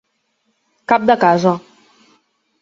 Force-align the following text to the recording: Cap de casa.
Cap 0.93 1.05
de 1.11 1.17
casa. 1.25 1.53